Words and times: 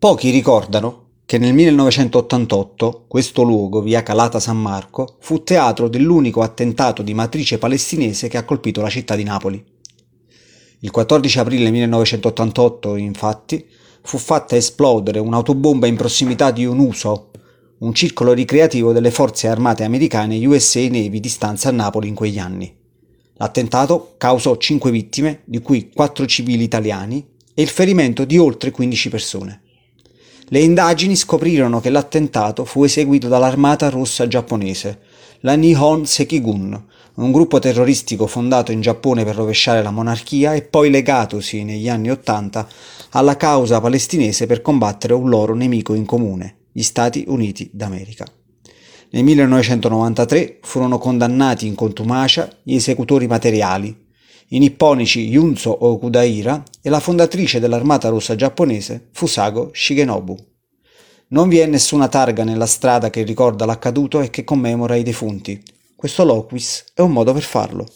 Pochi 0.00 0.30
ricordano 0.30 1.06
che 1.26 1.38
nel 1.38 1.52
1988 1.54 3.06
questo 3.08 3.42
luogo, 3.42 3.80
via 3.80 4.04
Calata 4.04 4.38
San 4.38 4.56
Marco, 4.56 5.16
fu 5.18 5.42
teatro 5.42 5.88
dell'unico 5.88 6.40
attentato 6.40 7.02
di 7.02 7.14
matrice 7.14 7.58
palestinese 7.58 8.28
che 8.28 8.36
ha 8.36 8.44
colpito 8.44 8.80
la 8.80 8.90
città 8.90 9.16
di 9.16 9.24
Napoli. 9.24 9.60
Il 10.78 10.92
14 10.92 11.40
aprile 11.40 11.70
1988, 11.70 12.94
infatti, 12.94 13.66
fu 14.02 14.18
fatta 14.18 14.54
esplodere 14.54 15.18
un'autobomba 15.18 15.88
in 15.88 15.96
prossimità 15.96 16.52
di 16.52 16.64
Unuso, 16.64 17.32
un 17.78 17.92
circolo 17.92 18.32
ricreativo 18.32 18.92
delle 18.92 19.10
forze 19.10 19.48
armate 19.48 19.82
americane 19.82 20.46
USA 20.46 20.82
Navy 20.82 21.18
di 21.18 21.28
stanza 21.28 21.70
a 21.70 21.72
Napoli 21.72 22.06
in 22.06 22.14
quegli 22.14 22.38
anni. 22.38 22.72
L'attentato 23.34 24.14
causò 24.16 24.56
5 24.56 24.92
vittime, 24.92 25.40
di 25.44 25.58
cui 25.60 25.90
4 25.92 26.24
civili 26.26 26.62
italiani, 26.62 27.26
e 27.52 27.62
il 27.62 27.68
ferimento 27.68 28.24
di 28.24 28.38
oltre 28.38 28.70
15 28.70 29.08
persone. 29.08 29.62
Le 30.50 30.60
indagini 30.60 31.14
scoprirono 31.14 31.78
che 31.78 31.90
l'attentato 31.90 32.64
fu 32.64 32.82
eseguito 32.82 33.28
dall'Armata 33.28 33.90
Rossa 33.90 34.26
giapponese, 34.26 35.00
la 35.40 35.54
Nihon 35.54 36.06
Sekigun, 36.06 36.86
un 37.16 37.32
gruppo 37.32 37.58
terroristico 37.58 38.26
fondato 38.26 38.72
in 38.72 38.80
Giappone 38.80 39.24
per 39.24 39.34
rovesciare 39.34 39.82
la 39.82 39.90
monarchia 39.90 40.54
e 40.54 40.62
poi 40.62 40.88
legatosi 40.88 41.64
negli 41.64 41.90
anni 41.90 42.10
Ottanta 42.10 42.66
alla 43.10 43.36
causa 43.36 43.78
palestinese 43.78 44.46
per 44.46 44.62
combattere 44.62 45.12
un 45.12 45.28
loro 45.28 45.54
nemico 45.54 45.92
in 45.92 46.06
comune, 46.06 46.56
gli 46.72 46.82
Stati 46.82 47.24
Uniti 47.28 47.68
d'America. 47.70 48.24
Nel 49.10 49.24
1993 49.24 50.60
furono 50.62 50.96
condannati 50.96 51.66
in 51.66 51.74
contumacia 51.74 52.48
gli 52.62 52.74
esecutori 52.74 53.26
materiali, 53.26 54.06
i 54.48 54.58
nipponici 54.58 55.28
Yunzo 55.28 55.84
Okudaira 55.84 56.62
e 56.80 56.90
la 56.90 57.00
fondatrice 57.00 57.60
dell'Armata 57.60 58.08
Rossa 58.08 58.34
giapponese 58.34 59.08
Fusago 59.12 59.70
Shigenobu. 59.72 60.36
Non 61.28 61.48
vi 61.48 61.58
è 61.58 61.66
nessuna 61.66 62.08
targa 62.08 62.44
nella 62.44 62.66
strada 62.66 63.10
che 63.10 63.22
ricorda 63.22 63.66
l'accaduto 63.66 64.20
e 64.20 64.30
che 64.30 64.44
commemora 64.44 64.94
i 64.94 65.02
defunti. 65.02 65.62
Questo 65.94 66.24
loquis 66.24 66.84
è 66.94 67.00
un 67.00 67.12
modo 67.12 67.32
per 67.32 67.42
farlo. 67.42 67.86